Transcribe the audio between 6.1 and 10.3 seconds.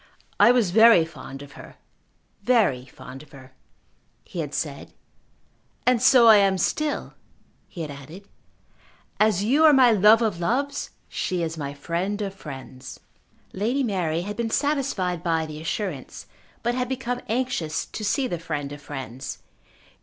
I am still," he had added. "As you are my love